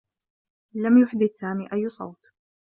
لم 0.75 0.97
يحدث 1.03 1.35
سامي 1.37 1.73
أيّ 1.73 1.89
صوت. 1.89 2.19